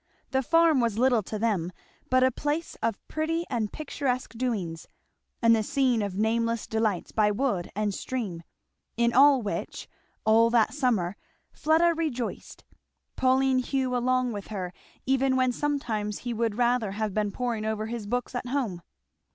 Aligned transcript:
The 0.31 0.41
farm 0.41 0.79
was 0.79 0.97
little 0.97 1.21
to 1.21 1.37
them 1.37 1.71
but 2.09 2.23
a 2.23 2.31
place 2.31 2.75
of 2.81 3.07
pretty 3.07 3.45
and 3.51 3.71
picturesque 3.71 4.33
doings 4.33 4.87
and 5.43 5.55
the 5.55 5.61
scene 5.61 6.01
of 6.01 6.17
nameless 6.17 6.65
delights 6.65 7.11
by 7.11 7.29
wood 7.29 7.69
and 7.75 7.93
stream, 7.93 8.41
in 8.97 9.13
all 9.13 9.43
which, 9.43 9.87
all 10.25 10.49
that 10.49 10.73
summer, 10.73 11.17
Fleda 11.53 11.93
rejoiced; 11.93 12.63
pulling 13.15 13.59
Hugh 13.59 13.95
along 13.95 14.33
with 14.33 14.47
her 14.47 14.73
even 15.05 15.35
when 15.35 15.51
sometimes 15.51 16.17
he 16.21 16.33
would 16.33 16.57
rather 16.57 16.93
have 16.93 17.13
been 17.13 17.31
poring 17.31 17.63
over 17.63 17.85
his 17.85 18.07
books 18.07 18.33
at 18.33 18.47
home. 18.47 18.81